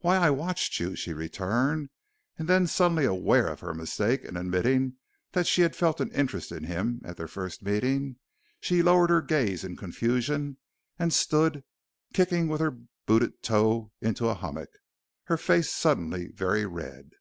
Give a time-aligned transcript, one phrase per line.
[0.00, 1.88] "Why, I watched you!" she returned.
[2.38, 4.96] And then suddenly aware of her mistake in admitting
[5.32, 8.16] that she had felt an interest in him at their first meeting,
[8.60, 10.58] she lowered her gaze in confusion
[10.98, 11.64] and stood,
[12.12, 14.68] kicking with her booted toe into a hummock,
[15.28, 17.12] her face suddenly very red.